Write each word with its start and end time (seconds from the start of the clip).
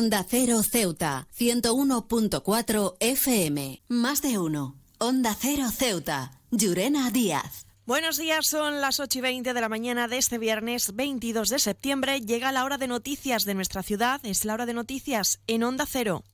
Onda 0.00 0.24
Cero 0.26 0.62
Ceuta, 0.62 1.28
101.4 1.38 2.96
FM. 3.00 3.82
Más 3.88 4.22
de 4.22 4.38
uno. 4.38 4.74
Onda 4.96 5.36
Cero 5.38 5.64
Ceuta. 5.70 6.40
Llurena 6.50 7.10
Díaz. 7.10 7.66
Buenos 7.84 8.16
días, 8.16 8.46
son 8.46 8.80
las 8.80 8.98
8 8.98 9.18
y 9.18 9.20
20 9.20 9.52
de 9.52 9.60
la 9.60 9.68
mañana 9.68 10.08
de 10.08 10.16
este 10.16 10.38
viernes 10.38 10.94
22 10.94 11.50
de 11.50 11.58
septiembre. 11.58 12.22
Llega 12.22 12.50
la 12.50 12.64
hora 12.64 12.78
de 12.78 12.86
noticias 12.86 13.44
de 13.44 13.52
nuestra 13.52 13.82
ciudad. 13.82 14.22
Es 14.24 14.46
la 14.46 14.54
hora 14.54 14.64
de 14.64 14.72
noticias 14.72 15.40
en 15.46 15.64
Onda 15.64 15.84
Cero. 15.84 16.24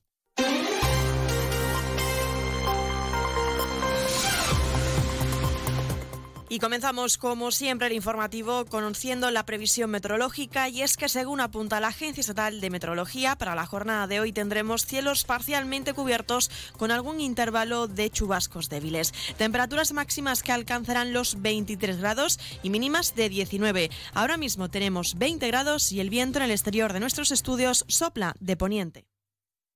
Y 6.56 6.58
comenzamos, 6.58 7.18
como 7.18 7.52
siempre, 7.52 7.88
el 7.88 7.92
informativo 7.92 8.64
conociendo 8.64 9.30
la 9.30 9.44
previsión 9.44 9.90
meteorológica 9.90 10.70
y 10.70 10.80
es 10.80 10.96
que 10.96 11.10
según 11.10 11.42
apunta 11.42 11.80
la 11.80 11.88
Agencia 11.88 12.22
Estatal 12.22 12.62
de 12.62 12.70
Meteorología, 12.70 13.36
para 13.36 13.54
la 13.54 13.66
jornada 13.66 14.06
de 14.06 14.20
hoy 14.20 14.32
tendremos 14.32 14.86
cielos 14.86 15.24
parcialmente 15.24 15.92
cubiertos 15.92 16.50
con 16.78 16.90
algún 16.90 17.20
intervalo 17.20 17.88
de 17.88 18.08
chubascos 18.08 18.70
débiles. 18.70 19.12
Temperaturas 19.36 19.92
máximas 19.92 20.42
que 20.42 20.52
alcanzarán 20.52 21.12
los 21.12 21.42
23 21.42 21.98
grados 21.98 22.40
y 22.62 22.70
mínimas 22.70 23.14
de 23.14 23.28
19. 23.28 23.90
Ahora 24.14 24.38
mismo 24.38 24.70
tenemos 24.70 25.16
20 25.18 25.46
grados 25.48 25.92
y 25.92 26.00
el 26.00 26.08
viento 26.08 26.38
en 26.38 26.46
el 26.46 26.52
exterior 26.52 26.94
de 26.94 27.00
nuestros 27.00 27.32
estudios 27.32 27.84
sopla 27.86 28.34
de 28.40 28.56
poniente. 28.56 29.04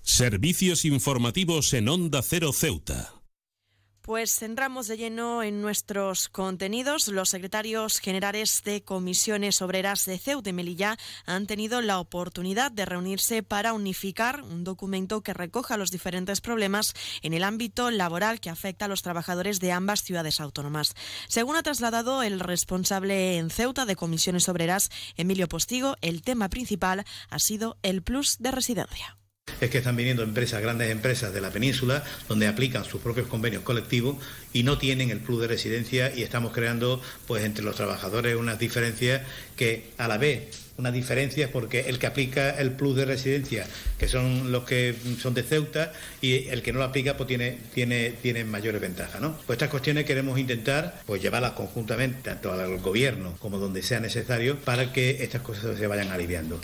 Servicios 0.01 0.87
informativos 0.87 1.75
en 1.75 1.91
Onda 1.91 2.23
Cero 2.23 2.55
Ceuta. 2.55 3.20
Pues 4.03 4.35
centramos 4.35 4.89
de 4.89 4.97
lleno 4.97 5.43
en 5.43 5.61
nuestros 5.61 6.31
contenidos. 6.31 7.07
Los 7.09 7.29
secretarios 7.29 7.99
generales 8.01 8.63
de 8.65 8.83
comisiones 8.83 9.61
obreras 9.61 10.07
de 10.07 10.19
Ceuta 10.19 10.49
y 10.49 10.53
Melilla 10.55 10.97
han 11.27 11.47
tenido 11.47 11.83
la 11.83 12.01
oportunidad 12.01 12.73
de 12.73 12.87
reunirse 12.87 13.43
para 13.43 13.75
unificar 13.75 14.43
un 14.43 14.65
documento 14.65 15.21
que 15.21 15.35
recoja 15.35 15.77
los 15.77 15.91
diferentes 15.91 16.41
problemas 16.41 16.95
en 17.21 17.35
el 17.35 17.45
ámbito 17.45 17.91
laboral 17.91 18.41
que 18.41 18.49
afecta 18.49 18.87
a 18.87 18.89
los 18.89 19.03
trabajadores 19.03 19.61
de 19.61 19.73
ambas 19.73 20.03
ciudades 20.03 20.41
autónomas. 20.41 20.95
Según 21.29 21.57
ha 21.57 21.63
trasladado 21.63 22.23
el 22.23 22.41
responsable 22.41 23.37
en 23.37 23.51
Ceuta 23.51 23.85
de 23.85 23.97
comisiones 23.97 24.49
obreras, 24.49 24.91
Emilio 25.17 25.47
Postigo, 25.47 25.97
el 26.01 26.23
tema 26.23 26.49
principal 26.49 27.05
ha 27.29 27.39
sido 27.39 27.77
el 27.83 28.03
plus 28.03 28.39
de 28.39 28.51
residencia 28.51 29.20
es 29.61 29.71
que 29.71 29.79
están 29.79 29.97
viniendo 29.97 30.23
empresas, 30.23 30.61
grandes 30.63 30.91
empresas 30.91 31.33
de 31.33 31.41
la 31.41 31.51
península, 31.51 32.05
donde 32.29 32.47
aplican 32.47 32.85
sus 32.85 33.01
propios 33.01 33.27
convenios 33.27 33.63
colectivos 33.63 34.17
y 34.53 34.63
no 34.63 34.79
tienen 34.79 35.11
el 35.11 35.21
plus 35.21 35.41
de 35.41 35.49
residencia 35.49 36.13
y 36.15 36.23
estamos 36.23 36.53
creando, 36.53 37.01
pues, 37.27 37.45
entre 37.45 37.65
los 37.65 37.77
trabajadores 37.77 38.37
unas 38.37 38.59
diferencias 38.59 39.23
que 39.57 39.91
a 39.99 40.09
la 40.09 40.19
vez 40.19 40.71
unas 40.81 40.93
diferencias 40.93 41.51
porque 41.51 41.81
el 41.81 41.99
que 41.99 42.07
aplica 42.07 42.51
el 42.51 42.73
plus 42.73 42.97
de 42.97 43.05
residencia, 43.05 43.67
que 43.99 44.09
son 44.09 44.51
los 44.51 44.65
que 44.65 44.95
son 45.21 45.35
de 45.35 45.43
Ceuta, 45.43 45.93
y 46.21 46.49
el 46.49 46.63
que 46.63 46.73
no 46.73 46.79
lo 46.81 46.87
aplica, 46.87 47.17
pues 47.17 47.29
tiene, 47.29 47.59
tiene, 47.75 48.11
tiene 48.23 48.45
mayores 48.45 48.81
ventajas. 48.81 49.21
¿no? 49.21 49.37
Pues 49.47 49.57
estas 49.57 49.69
cuestiones 49.69 50.05
queremos 50.05 50.39
intentar 50.39 51.03
pues 51.07 51.23
llevarlas 51.23 51.53
conjuntamente, 51.53 52.23
tanto 52.23 52.53
al 52.53 52.79
gobierno 52.79 53.37
como 53.39 53.59
donde 53.59 53.83
sea 53.83 54.01
necesario, 54.01 54.59
para 54.59 54.93
que 54.93 55.23
estas 55.23 55.43
cosas 55.43 55.79
se 55.79 55.87
vayan 55.87 56.11
aliviando. 56.11 56.61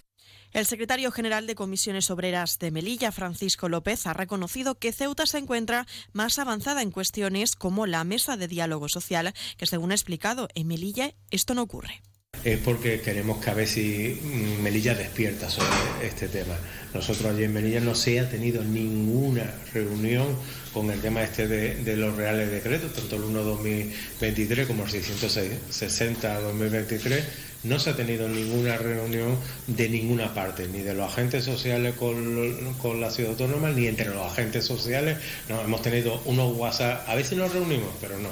El 0.56 0.64
secretario 0.64 1.12
general 1.12 1.46
de 1.46 1.54
Comisiones 1.54 2.10
Obreras 2.10 2.58
de 2.58 2.70
Melilla, 2.70 3.12
Francisco 3.12 3.68
López, 3.68 4.06
ha 4.06 4.14
reconocido 4.14 4.76
que 4.76 4.90
Ceuta 4.90 5.26
se 5.26 5.36
encuentra 5.36 5.86
más 6.14 6.38
avanzada 6.38 6.80
en 6.80 6.92
cuestiones 6.92 7.56
como 7.56 7.84
la 7.84 8.04
mesa 8.04 8.38
de 8.38 8.48
diálogo 8.48 8.88
social, 8.88 9.34
que 9.58 9.66
según 9.66 9.90
ha 9.90 9.94
explicado, 9.94 10.48
en 10.54 10.68
Melilla 10.68 11.12
esto 11.30 11.52
no 11.52 11.60
ocurre 11.60 12.00
es 12.46 12.58
porque 12.58 13.00
queremos 13.00 13.44
que 13.44 13.50
a 13.50 13.54
ver 13.54 13.66
si 13.66 14.20
mm, 14.22 14.62
Melilla 14.62 14.94
despierta 14.94 15.50
sobre 15.50 15.66
este 16.04 16.28
tema. 16.28 16.56
Nosotros 16.94 17.34
allí 17.34 17.42
en 17.42 17.52
Melilla 17.52 17.80
no 17.80 17.96
se 17.96 18.20
ha 18.20 18.30
tenido 18.30 18.62
ninguna 18.62 19.52
reunión 19.74 20.28
con 20.72 20.88
el 20.92 21.00
tema 21.00 21.24
este 21.24 21.48
de, 21.48 21.96
los 21.96 22.14
reales 22.14 22.52
decretos, 22.52 22.92
tanto 22.92 23.16
el 23.16 23.22
1-2023 23.22 24.68
como 24.68 24.84
el 24.84 24.90
660-2023 24.90 27.20
no 27.64 27.80
se 27.80 27.90
ha 27.90 27.96
tenido 27.96 28.28
ninguna 28.28 28.76
reunión 28.76 29.36
de 29.66 29.88
ninguna 29.88 30.32
parte, 30.32 30.68
ni 30.68 30.82
de 30.82 30.94
los 30.94 31.12
agentes 31.12 31.42
sociales 31.42 31.96
con, 31.96 32.74
con 32.74 33.00
la 33.00 33.10
ciudad 33.10 33.32
autónoma, 33.32 33.70
ni 33.70 33.88
entre 33.88 34.10
los 34.10 34.24
agentes 34.24 34.64
sociales. 34.64 35.18
No, 35.48 35.60
hemos 35.60 35.82
tenido 35.82 36.22
unos 36.26 36.56
WhatsApp, 36.56 37.08
a 37.08 37.16
veces 37.16 37.36
nos 37.36 37.52
reunimos, 37.52 37.90
pero 38.00 38.16
no 38.20 38.28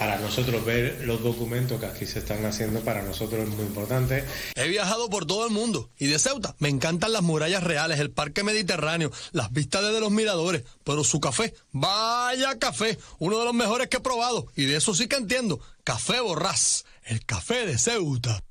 para 0.00 0.18
nosotros 0.18 0.64
ver 0.64 1.02
los 1.04 1.22
documentos 1.22 1.78
que 1.78 1.84
aquí 1.84 2.06
se 2.06 2.20
están 2.20 2.42
haciendo, 2.46 2.80
para 2.80 3.02
nosotros 3.02 3.46
es 3.46 3.54
muy 3.54 3.66
importante. 3.66 4.24
He 4.54 4.66
viajado 4.66 5.10
por 5.10 5.26
todo 5.26 5.44
el 5.44 5.52
mundo 5.52 5.90
y 5.98 6.06
de 6.06 6.18
Ceuta 6.18 6.56
me 6.58 6.70
encantan 6.70 7.12
las 7.12 7.20
murallas 7.20 7.62
reales, 7.62 8.00
el 8.00 8.10
parque 8.10 8.42
mediterráneo, 8.42 9.12
las 9.32 9.52
vistas 9.52 9.82
desde 9.82 10.00
los 10.00 10.10
miradores, 10.10 10.64
pero 10.84 11.04
su 11.04 11.20
café, 11.20 11.52
vaya 11.72 12.58
café, 12.58 12.98
uno 13.18 13.38
de 13.40 13.44
los 13.44 13.52
mejores 13.52 13.88
que 13.88 13.98
he 13.98 14.00
probado 14.00 14.46
y 14.56 14.64
de 14.64 14.76
eso 14.76 14.94
sí 14.94 15.06
que 15.06 15.16
entiendo, 15.16 15.60
café 15.84 16.18
borrás, 16.20 16.86
el 17.04 17.22
café 17.26 17.66
de 17.66 17.76
Ceuta. 17.76 18.42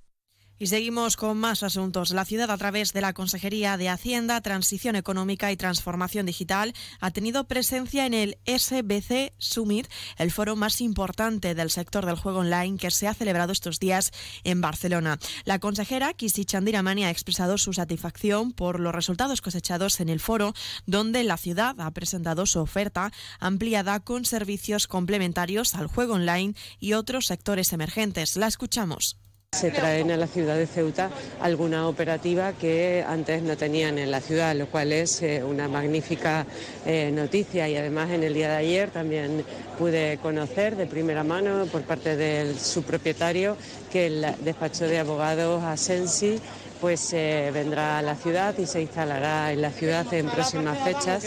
Y 0.61 0.67
seguimos 0.67 1.15
con 1.15 1.37
más 1.37 1.63
asuntos. 1.63 2.11
La 2.11 2.25
ciudad, 2.25 2.51
a 2.51 2.57
través 2.57 2.91
de 2.91 2.99
la 2.99 3.13
Consejería 3.13 3.77
de 3.77 3.87
Hacienda, 3.87 4.41
Transición 4.41 4.97
Económica 4.97 5.53
y 5.53 5.55
Transformación 5.55 6.25
Digital, 6.25 6.73
ha 6.99 7.11
tenido 7.11 7.47
presencia 7.47 8.05
en 8.05 8.13
el 8.13 8.37
SBC 8.45 9.31
Summit, 9.37 9.87
el 10.17 10.31
foro 10.31 10.57
más 10.57 10.81
importante 10.81 11.55
del 11.55 11.69
sector 11.69 12.05
del 12.05 12.17
juego 12.17 12.39
online 12.39 12.77
que 12.77 12.91
se 12.91 13.07
ha 13.07 13.13
celebrado 13.13 13.53
estos 13.53 13.79
días 13.79 14.11
en 14.43 14.59
Barcelona. 14.59 15.17
La 15.45 15.59
consejera 15.59 16.13
Kisi 16.13 16.43
Chandiramani 16.43 17.05
ha 17.05 17.09
expresado 17.09 17.57
su 17.57 17.71
satisfacción 17.71 18.51
por 18.51 18.81
los 18.81 18.93
resultados 18.93 19.39
cosechados 19.39 20.01
en 20.01 20.09
el 20.09 20.19
foro, 20.19 20.53
donde 20.85 21.23
la 21.23 21.37
ciudad 21.37 21.79
ha 21.79 21.89
presentado 21.91 22.45
su 22.45 22.59
oferta 22.59 23.13
ampliada 23.39 24.01
con 24.01 24.25
servicios 24.25 24.87
complementarios 24.87 25.73
al 25.75 25.87
juego 25.87 26.15
online 26.15 26.53
y 26.81 26.93
otros 26.93 27.27
sectores 27.27 27.71
emergentes. 27.71 28.35
La 28.35 28.47
escuchamos. 28.47 29.17
Se 29.59 29.71
traen 29.71 30.09
a 30.09 30.15
la 30.15 30.27
ciudad 30.27 30.55
de 30.55 30.65
Ceuta 30.65 31.09
alguna 31.41 31.89
operativa 31.89 32.53
que 32.53 33.03
antes 33.05 33.41
no 33.41 33.57
tenían 33.57 33.99
en 33.99 34.09
la 34.09 34.21
ciudad, 34.21 34.55
lo 34.55 34.67
cual 34.67 34.93
es 34.93 35.21
eh, 35.21 35.43
una 35.43 35.67
magnífica 35.67 36.45
eh, 36.85 37.11
noticia 37.11 37.67
y 37.67 37.75
además 37.75 38.09
en 38.11 38.23
el 38.23 38.33
día 38.33 38.51
de 38.51 38.55
ayer 38.55 38.89
también 38.89 39.43
pude 39.77 40.17
conocer 40.21 40.77
de 40.77 40.85
primera 40.85 41.25
mano 41.25 41.65
por 41.65 41.81
parte 41.81 42.15
de 42.15 42.57
su 42.57 42.83
propietario 42.83 43.57
que 43.91 44.05
el 44.05 44.25
despacho 44.45 44.87
de 44.87 44.99
abogados 44.99 45.61
Asensi 45.61 46.39
pues 46.79 47.11
eh, 47.11 47.51
vendrá 47.53 47.97
a 47.97 48.01
la 48.01 48.15
ciudad 48.15 48.57
y 48.57 48.65
se 48.65 48.81
instalará 48.81 49.51
en 49.51 49.61
la 49.61 49.71
ciudad 49.71 50.05
en 50.13 50.29
próximas 50.29 50.77
fechas, 50.85 51.25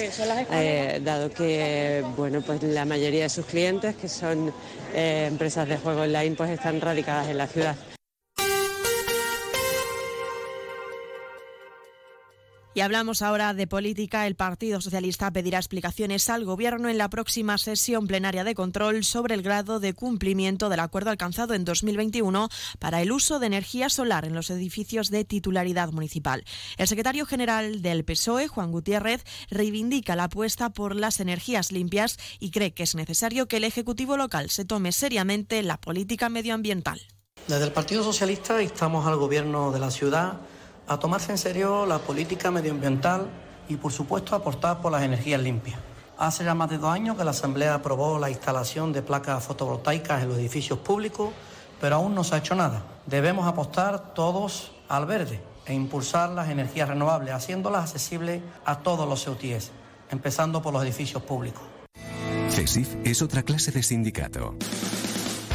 dado 1.04 1.28
que 1.28 2.02
bueno 2.16 2.40
pues 2.40 2.62
la 2.62 2.86
mayoría 2.86 3.24
de 3.24 3.28
sus 3.28 3.44
clientes, 3.44 3.94
que 3.94 4.08
son 4.08 4.54
empresas 4.94 5.68
de 5.68 5.76
juego 5.76 6.00
online, 6.00 6.34
pues 6.34 6.48
están 6.48 6.80
radicadas 6.80 7.28
en 7.28 7.36
la 7.36 7.46
ciudad. 7.46 7.76
Y 12.74 12.80
hablamos 12.80 13.20
ahora 13.20 13.52
de 13.52 13.66
política. 13.66 14.26
El 14.26 14.34
Partido 14.34 14.80
Socialista 14.80 15.30
pedirá 15.30 15.58
explicaciones 15.58 16.30
al 16.30 16.46
Gobierno 16.46 16.88
en 16.88 16.96
la 16.96 17.10
próxima 17.10 17.58
sesión 17.58 18.06
plenaria 18.06 18.44
de 18.44 18.54
control 18.54 19.04
sobre 19.04 19.34
el 19.34 19.42
grado 19.42 19.78
de 19.78 19.92
cumplimiento 19.92 20.70
del 20.70 20.80
acuerdo 20.80 21.10
alcanzado 21.10 21.52
en 21.52 21.66
2021 21.66 22.48
para 22.78 23.02
el 23.02 23.12
uso 23.12 23.38
de 23.38 23.48
energía 23.48 23.90
solar 23.90 24.24
en 24.24 24.34
los 24.34 24.48
edificios 24.48 25.10
de 25.10 25.26
titularidad 25.26 25.92
municipal. 25.92 26.44
El 26.78 26.88
secretario 26.88 27.26
general 27.26 27.82
del 27.82 28.06
PSOE, 28.06 28.48
Juan 28.48 28.72
Gutiérrez, 28.72 29.22
reivindica 29.50 30.16
la 30.16 30.24
apuesta 30.24 30.70
por 30.70 30.96
las 30.96 31.20
energías 31.20 31.72
limpias 31.72 32.16
y 32.40 32.52
cree 32.52 32.72
que 32.72 32.84
es 32.84 32.94
necesario 32.94 33.48
que 33.48 33.58
el 33.58 33.64
Ejecutivo 33.64 34.16
local 34.16 34.48
se 34.48 34.64
tome 34.64 34.92
seriamente 34.92 35.62
la 35.62 35.78
política 35.78 36.30
medioambiental. 36.30 37.02
Desde 37.48 37.64
el 37.64 37.72
Partido 37.72 38.02
Socialista 38.02 38.62
instamos 38.62 39.06
al 39.06 39.16
Gobierno 39.16 39.72
de 39.72 39.78
la 39.78 39.90
ciudad 39.90 40.40
a 40.86 40.98
tomarse 40.98 41.32
en 41.32 41.38
serio 41.38 41.86
la 41.86 41.98
política 41.98 42.50
medioambiental 42.50 43.28
y, 43.68 43.76
por 43.76 43.92
supuesto, 43.92 44.34
aportar 44.34 44.80
por 44.80 44.92
las 44.92 45.02
energías 45.02 45.40
limpias. 45.40 45.78
Hace 46.18 46.44
ya 46.44 46.54
más 46.54 46.70
de 46.70 46.78
dos 46.78 46.92
años 46.92 47.16
que 47.16 47.24
la 47.24 47.30
Asamblea 47.30 47.74
aprobó 47.74 48.18
la 48.18 48.30
instalación 48.30 48.92
de 48.92 49.02
placas 49.02 49.42
fotovoltaicas 49.44 50.22
en 50.22 50.28
los 50.28 50.38
edificios 50.38 50.78
públicos, 50.78 51.30
pero 51.80 51.96
aún 51.96 52.14
no 52.14 52.22
se 52.22 52.34
ha 52.34 52.38
hecho 52.38 52.54
nada. 52.54 52.82
Debemos 53.06 53.46
apostar 53.46 54.14
todos 54.14 54.72
al 54.88 55.06
verde 55.06 55.40
e 55.66 55.74
impulsar 55.74 56.30
las 56.30 56.48
energías 56.48 56.88
renovables, 56.88 57.34
haciéndolas 57.34 57.84
accesibles 57.84 58.42
a 58.64 58.78
todos 58.80 59.08
los 59.08 59.24
CEUTIES, 59.24 59.70
empezando 60.10 60.62
por 60.62 60.72
los 60.72 60.82
edificios 60.82 61.22
públicos. 61.22 61.62
CESIF 62.50 62.96
es 63.04 63.22
otra 63.22 63.42
clase 63.42 63.72
de 63.72 63.82
sindicato. 63.82 64.54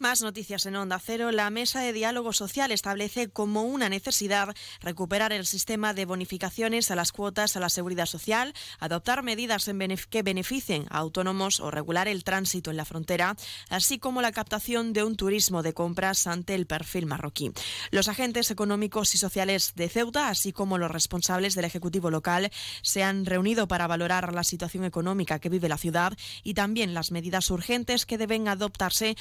Más 0.00 0.22
noticias 0.22 0.64
en 0.64 0.76
Onda 0.76 0.98
Cero. 0.98 1.30
La 1.30 1.50
Mesa 1.50 1.82
de 1.82 1.92
Diálogo 1.92 2.32
Social 2.32 2.72
establece 2.72 3.28
como 3.28 3.64
una 3.64 3.90
necesidad 3.90 4.56
recuperar 4.80 5.30
el 5.34 5.44
sistema 5.44 5.92
de 5.92 6.06
bonificaciones 6.06 6.90
a 6.90 6.94
las 6.94 7.12
cuotas 7.12 7.54
a 7.54 7.60
la 7.60 7.68
seguridad 7.68 8.06
social, 8.06 8.54
adoptar 8.78 9.22
medidas 9.22 9.70
que 10.08 10.22
beneficien 10.22 10.86
a 10.88 10.96
autónomos 10.96 11.60
o 11.60 11.70
regular 11.70 12.08
el 12.08 12.24
tránsito 12.24 12.70
en 12.70 12.78
la 12.78 12.86
frontera, 12.86 13.36
así 13.68 13.98
como 13.98 14.22
la 14.22 14.32
captación 14.32 14.94
de 14.94 15.04
un 15.04 15.16
turismo 15.16 15.62
de 15.62 15.74
compras 15.74 16.26
ante 16.26 16.54
el 16.54 16.64
perfil 16.64 17.04
marroquí. 17.04 17.52
Los 17.90 18.08
agentes 18.08 18.50
económicos 18.50 19.14
y 19.14 19.18
sociales 19.18 19.74
de 19.74 19.90
Ceuta, 19.90 20.28
así 20.30 20.50
como 20.54 20.78
los 20.78 20.90
responsables 20.90 21.54
del 21.54 21.66
Ejecutivo 21.66 22.10
local, 22.10 22.50
se 22.80 23.02
han 23.02 23.26
reunido 23.26 23.68
para 23.68 23.86
valorar 23.86 24.32
la 24.32 24.44
situación 24.44 24.84
económica 24.84 25.40
que 25.40 25.50
vive 25.50 25.68
la 25.68 25.76
ciudad 25.76 26.16
y 26.42 26.54
también 26.54 26.94
las 26.94 27.10
medidas 27.10 27.50
urgentes 27.50 28.06
que 28.06 28.16
deben 28.16 28.48
adoptarse 28.48 29.14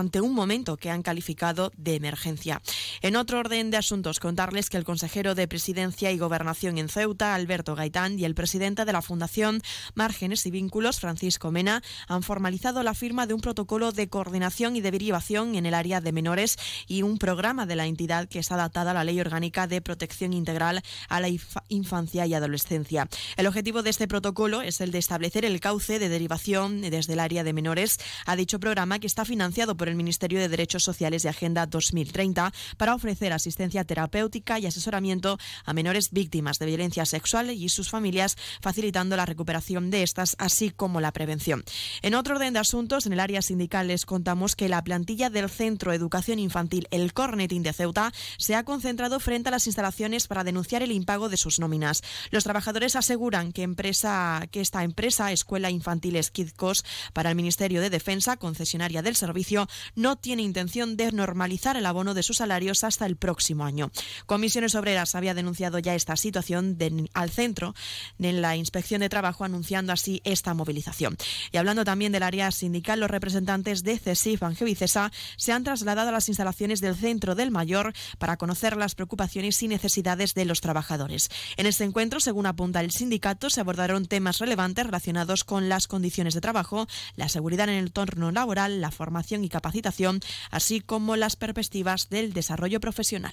ante 0.00 0.20
un 0.20 0.34
momento 0.34 0.76
que 0.76 0.90
han 0.90 1.02
calificado 1.02 1.70
de 1.76 1.94
emergencia. 1.94 2.60
En 3.02 3.16
otro 3.16 3.38
orden 3.38 3.70
de 3.70 3.76
asuntos, 3.76 4.18
contarles 4.18 4.68
que 4.68 4.76
el 4.76 4.84
consejero 4.84 5.34
de 5.34 5.46
Presidencia 5.46 6.10
y 6.10 6.18
Gobernación 6.18 6.78
en 6.78 6.88
Ceuta, 6.88 7.34
Alberto 7.34 7.76
Gaitán, 7.76 8.18
y 8.18 8.24
el 8.24 8.34
presidente 8.34 8.84
de 8.84 8.92
la 8.92 9.02
Fundación 9.02 9.62
Márgenes 9.94 10.46
y 10.46 10.50
Vínculos, 10.50 11.00
Francisco 11.00 11.50
Mena, 11.50 11.82
han 12.08 12.22
formalizado 12.22 12.82
la 12.82 12.94
firma 12.94 13.26
de 13.26 13.34
un 13.34 13.40
protocolo 13.40 13.92
de 13.92 14.08
coordinación 14.08 14.74
y 14.74 14.80
de 14.80 14.90
derivación 14.90 15.54
en 15.54 15.66
el 15.66 15.74
área 15.74 16.00
de 16.00 16.12
menores 16.12 16.56
y 16.88 17.02
un 17.02 17.18
programa 17.18 17.66
de 17.66 17.76
la 17.76 17.86
entidad 17.86 18.28
que 18.28 18.38
está 18.38 18.54
adaptada 18.54 18.92
a 18.92 18.94
la 18.94 19.04
Ley 19.04 19.20
Orgánica 19.20 19.66
de 19.66 19.82
Protección 19.82 20.32
Integral 20.32 20.82
a 21.08 21.20
la 21.20 21.28
Infancia 21.68 22.26
y 22.26 22.34
Adolescencia. 22.34 23.08
El 23.36 23.46
objetivo 23.46 23.82
de 23.82 23.90
este 23.90 24.08
protocolo 24.08 24.62
es 24.62 24.80
el 24.80 24.92
de 24.92 24.98
establecer 24.98 25.44
el 25.44 25.60
cauce 25.60 25.98
de 25.98 26.08
derivación 26.08 26.80
desde 26.80 27.12
el 27.12 27.20
área 27.20 27.44
de 27.44 27.52
menores 27.52 27.98
a 28.24 28.34
dicho 28.36 28.58
programa 28.58 28.98
que 28.98 29.06
está 29.06 29.24
financiado 29.24 29.76
por 29.76 29.89
el 29.90 29.96
Ministerio 29.96 30.40
de 30.40 30.48
Derechos 30.48 30.82
Sociales 30.82 31.22
de 31.22 31.28
Agenda 31.28 31.66
2030 31.66 32.52
para 32.76 32.94
ofrecer 32.94 33.32
asistencia 33.32 33.84
terapéutica 33.84 34.58
y 34.58 34.66
asesoramiento 34.66 35.38
a 35.64 35.72
menores 35.72 36.10
víctimas 36.10 36.58
de 36.58 36.66
violencia 36.66 37.04
sexual 37.04 37.50
y 37.50 37.68
sus 37.68 37.90
familias, 37.90 38.36
facilitando 38.60 39.16
la 39.16 39.26
recuperación 39.26 39.90
de 39.90 40.02
estas, 40.02 40.36
así 40.38 40.70
como 40.70 41.00
la 41.00 41.12
prevención. 41.12 41.64
En 42.02 42.14
otro 42.14 42.36
orden 42.36 42.52
de 42.52 42.60
asuntos, 42.60 43.06
en 43.06 43.12
el 43.12 43.20
área 43.20 43.42
sindical 43.42 43.88
les 43.88 44.06
contamos 44.06 44.56
que 44.56 44.68
la 44.68 44.82
plantilla 44.82 45.30
del 45.30 45.50
Centro 45.50 45.92
Educación 45.92 46.38
Infantil 46.38 46.86
El 46.90 47.12
Cornetín 47.12 47.62
de 47.62 47.72
Ceuta 47.72 48.12
se 48.38 48.54
ha 48.54 48.64
concentrado 48.64 49.20
frente 49.20 49.48
a 49.48 49.52
las 49.52 49.66
instalaciones 49.66 50.26
para 50.26 50.44
denunciar 50.44 50.82
el 50.82 50.92
impago 50.92 51.28
de 51.28 51.36
sus 51.36 51.58
nóminas. 51.58 52.02
Los 52.30 52.44
trabajadores 52.44 52.96
aseguran 52.96 53.52
que, 53.52 53.62
empresa, 53.62 54.46
que 54.50 54.60
esta 54.60 54.84
empresa, 54.84 55.32
Escuela 55.32 55.70
Infantil 55.70 56.16
Esquidcos, 56.16 56.84
para 57.12 57.30
el 57.30 57.36
Ministerio 57.36 57.80
de 57.80 57.90
Defensa, 57.90 58.36
concesionaria 58.36 59.02
del 59.02 59.16
servicio, 59.16 59.68
no 59.94 60.16
tiene 60.16 60.42
intención 60.42 60.96
de 60.96 61.12
normalizar 61.12 61.76
el 61.76 61.86
abono 61.86 62.14
de 62.14 62.22
sus 62.22 62.38
salarios 62.38 62.84
hasta 62.84 63.06
el 63.06 63.16
próximo 63.16 63.64
año. 63.64 63.90
Comisiones 64.26 64.74
Obreras 64.74 65.14
había 65.14 65.34
denunciado 65.34 65.78
ya 65.78 65.94
esta 65.94 66.16
situación 66.16 66.76
al 67.14 67.30
centro 67.30 67.74
en 68.18 68.42
la 68.42 68.56
Inspección 68.56 69.00
de 69.00 69.08
Trabajo, 69.08 69.44
anunciando 69.44 69.92
así 69.92 70.20
esta 70.24 70.54
movilización. 70.54 71.16
Y 71.52 71.56
hablando 71.56 71.84
también 71.84 72.12
del 72.12 72.22
área 72.22 72.50
sindical, 72.50 73.00
los 73.00 73.10
representantes 73.10 73.82
de 73.82 73.98
CESIF, 73.98 74.42
Angevicesa, 74.42 75.12
se 75.36 75.52
han 75.52 75.64
trasladado 75.64 76.10
a 76.10 76.12
las 76.12 76.28
instalaciones 76.28 76.80
del 76.80 76.96
Centro 76.96 77.34
del 77.34 77.50
Mayor 77.50 77.92
para 78.18 78.36
conocer 78.36 78.76
las 78.76 78.94
preocupaciones 78.94 79.62
y 79.62 79.68
necesidades 79.68 80.34
de 80.34 80.44
los 80.44 80.60
trabajadores. 80.60 81.28
En 81.56 81.66
este 81.66 81.84
encuentro, 81.84 82.20
según 82.20 82.46
apunta 82.46 82.80
el 82.80 82.90
sindicato, 82.90 83.50
se 83.50 83.60
abordaron 83.60 84.06
temas 84.06 84.38
relevantes 84.38 84.86
relacionados 84.86 85.44
con 85.44 85.68
las 85.68 85.86
condiciones 85.86 86.34
de 86.34 86.40
trabajo, 86.40 86.86
la 87.16 87.28
seguridad 87.28 87.68
en 87.68 87.76
el 87.76 87.86
entorno 87.86 88.30
laboral, 88.30 88.80
la 88.80 88.90
formación 88.90 89.44
y 89.44 89.48
capacitación 89.70 90.20
así 90.50 90.80
como 90.80 91.16
las 91.16 91.36
perspectivas 91.36 92.08
del 92.10 92.32
desarrollo 92.32 92.80
profesional. 92.80 93.32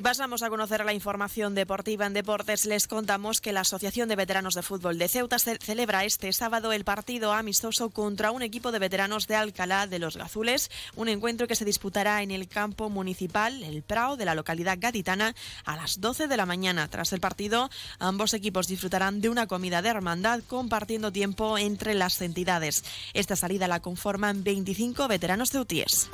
Y 0.00 0.02
pasamos 0.02 0.42
a 0.42 0.48
conocer 0.48 0.82
la 0.86 0.94
información 0.94 1.54
deportiva 1.54 2.06
en 2.06 2.14
deportes. 2.14 2.64
Les 2.64 2.88
contamos 2.88 3.42
que 3.42 3.52
la 3.52 3.60
Asociación 3.60 4.08
de 4.08 4.16
Veteranos 4.16 4.54
de 4.54 4.62
Fútbol 4.62 4.96
de 4.96 5.08
Ceuta 5.08 5.38
celebra 5.38 6.06
este 6.06 6.32
sábado 6.32 6.72
el 6.72 6.84
partido 6.84 7.34
amistoso 7.34 7.90
contra 7.90 8.30
un 8.30 8.40
equipo 8.40 8.72
de 8.72 8.78
veteranos 8.78 9.26
de 9.26 9.36
Alcalá 9.36 9.86
de 9.86 9.98
los 9.98 10.16
Gazules, 10.16 10.70
un 10.96 11.10
encuentro 11.10 11.46
que 11.46 11.54
se 11.54 11.66
disputará 11.66 12.22
en 12.22 12.30
el 12.30 12.48
campo 12.48 12.88
municipal, 12.88 13.62
el 13.62 13.82
Prao, 13.82 14.16
de 14.16 14.24
la 14.24 14.34
localidad 14.34 14.78
gaditana, 14.80 15.34
a 15.66 15.76
las 15.76 16.00
12 16.00 16.28
de 16.28 16.36
la 16.38 16.46
mañana. 16.46 16.88
Tras 16.88 17.12
el 17.12 17.20
partido, 17.20 17.68
ambos 17.98 18.32
equipos 18.32 18.68
disfrutarán 18.68 19.20
de 19.20 19.28
una 19.28 19.48
comida 19.48 19.82
de 19.82 19.90
hermandad 19.90 20.40
compartiendo 20.48 21.12
tiempo 21.12 21.58
entre 21.58 21.92
las 21.92 22.18
entidades. 22.22 22.84
Esta 23.12 23.36
salida 23.36 23.68
la 23.68 23.80
conforman 23.80 24.44
25 24.44 25.08
veteranos 25.08 25.50
ceutíes. 25.50 26.08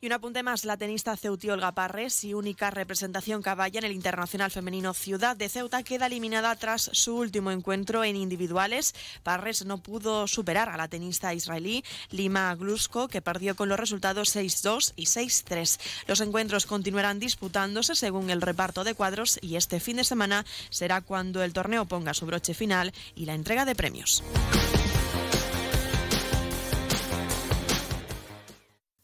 Y 0.00 0.06
un 0.06 0.12
apunte 0.12 0.44
más, 0.44 0.64
la 0.64 0.76
tenista 0.76 1.16
Ceuti 1.16 1.50
Olga 1.50 1.72
Parres 1.72 2.22
y 2.22 2.32
única 2.32 2.70
representación 2.70 3.42
caballa 3.42 3.80
en 3.80 3.84
el 3.84 3.90
Internacional 3.90 4.52
Femenino 4.52 4.94
Ciudad 4.94 5.36
de 5.36 5.48
Ceuta 5.48 5.82
queda 5.82 6.06
eliminada 6.06 6.54
tras 6.54 6.88
su 6.92 7.16
último 7.16 7.50
encuentro 7.50 8.04
en 8.04 8.14
individuales. 8.14 8.94
Parres 9.24 9.64
no 9.64 9.78
pudo 9.78 10.28
superar 10.28 10.68
a 10.68 10.76
la 10.76 10.86
tenista 10.86 11.34
israelí 11.34 11.82
Lima 12.10 12.54
Glusko, 12.54 13.08
que 13.08 13.22
perdió 13.22 13.56
con 13.56 13.68
los 13.68 13.80
resultados 13.80 14.36
6-2 14.36 14.92
y 14.94 15.06
6-3. 15.06 15.80
Los 16.06 16.20
encuentros 16.20 16.66
continuarán 16.66 17.18
disputándose 17.18 17.96
según 17.96 18.30
el 18.30 18.40
reparto 18.40 18.84
de 18.84 18.94
cuadros 18.94 19.40
y 19.42 19.56
este 19.56 19.80
fin 19.80 19.96
de 19.96 20.04
semana 20.04 20.46
será 20.70 21.00
cuando 21.00 21.42
el 21.42 21.52
torneo 21.52 21.86
ponga 21.86 22.14
su 22.14 22.24
broche 22.24 22.54
final 22.54 22.92
y 23.16 23.24
la 23.24 23.34
entrega 23.34 23.64
de 23.64 23.74
premios. 23.74 24.22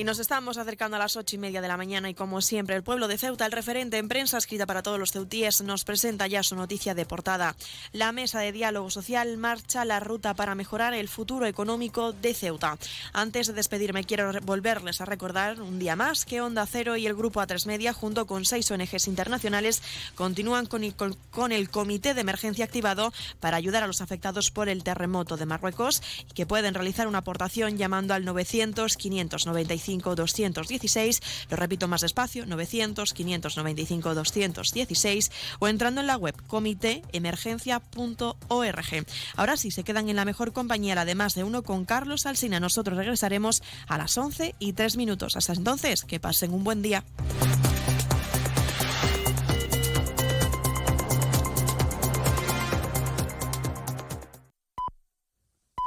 Y 0.00 0.04
nos 0.04 0.18
estamos 0.18 0.56
acercando 0.56 0.96
a 0.96 0.98
las 0.98 1.16
ocho 1.16 1.36
y 1.36 1.38
media 1.38 1.60
de 1.60 1.68
la 1.68 1.76
mañana 1.76 2.08
y 2.08 2.14
como 2.14 2.40
siempre 2.40 2.74
el 2.74 2.82
pueblo 2.82 3.06
de 3.06 3.18
Ceuta, 3.18 3.44
el 3.44 3.52
referente 3.52 3.98
en 3.98 4.08
prensa 4.08 4.38
escrita 4.38 4.64
para 4.64 4.82
todos 4.82 4.98
los 4.98 5.12
ceutíes, 5.12 5.60
nos 5.60 5.84
presenta 5.84 6.26
ya 6.26 6.42
su 6.42 6.56
noticia 6.56 6.94
de 6.94 7.04
portada. 7.04 7.54
La 7.92 8.10
mesa 8.10 8.40
de 8.40 8.50
diálogo 8.50 8.88
social 8.88 9.36
marcha 9.36 9.84
la 9.84 10.00
ruta 10.00 10.32
para 10.32 10.54
mejorar 10.54 10.94
el 10.94 11.06
futuro 11.06 11.44
económico 11.44 12.14
de 12.14 12.32
Ceuta. 12.32 12.78
Antes 13.12 13.48
de 13.48 13.52
despedirme 13.52 14.04
quiero 14.04 14.32
volverles 14.40 15.02
a 15.02 15.04
recordar 15.04 15.60
un 15.60 15.78
día 15.78 15.96
más 15.96 16.24
que 16.24 16.40
Onda 16.40 16.64
Cero 16.64 16.96
y 16.96 17.06
el 17.06 17.14
Grupo 17.14 17.42
A3 17.42 17.66
Media 17.66 17.92
junto 17.92 18.26
con 18.26 18.46
seis 18.46 18.70
ONGs 18.70 19.06
internacionales 19.06 19.82
continúan 20.14 20.64
con 20.64 20.82
el, 20.82 20.94
con 21.30 21.52
el 21.52 21.68
comité 21.68 22.14
de 22.14 22.22
emergencia 22.22 22.64
activado 22.64 23.12
para 23.38 23.58
ayudar 23.58 23.82
a 23.82 23.86
los 23.86 24.00
afectados 24.00 24.50
por 24.50 24.70
el 24.70 24.82
terremoto 24.82 25.36
de 25.36 25.44
Marruecos 25.44 26.02
y 26.30 26.32
que 26.32 26.46
pueden 26.46 26.72
realizar 26.72 27.06
una 27.06 27.18
aportación 27.18 27.76
llamando 27.76 28.14
al 28.14 28.24
900 28.24 28.96
595 28.96 29.89
216, 29.98 31.20
lo 31.50 31.56
repito 31.56 31.88
más 31.88 32.02
despacio, 32.02 32.46
900 32.46 33.12
595 33.12 34.14
216 34.14 35.32
o 35.58 35.68
entrando 35.68 36.00
en 36.00 36.06
la 36.06 36.16
web 36.16 36.34
comitéemergencia.org. 36.46 39.06
Ahora 39.36 39.56
sí, 39.56 39.70
se 39.70 39.84
quedan 39.84 40.08
en 40.08 40.16
la 40.16 40.24
mejor 40.24 40.52
compañía, 40.52 41.00
además 41.00 41.34
de 41.34 41.44
uno 41.44 41.62
con 41.62 41.84
Carlos 41.84 42.26
Alsina. 42.26 42.60
Nosotros 42.60 42.96
regresaremos 42.96 43.62
a 43.86 43.98
las 43.98 44.16
11 44.16 44.54
y 44.58 44.72
3 44.72 44.96
minutos. 44.96 45.36
Hasta 45.36 45.52
entonces, 45.52 46.04
que 46.04 46.20
pasen 46.20 46.52
un 46.52 46.64
buen 46.64 46.82
día. 46.82 47.04